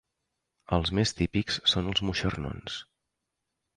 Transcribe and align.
Els 0.77 0.91
més 0.99 1.13
típics 1.19 1.59
són 1.73 1.91
els 1.93 2.03
moixernons. 2.09 2.79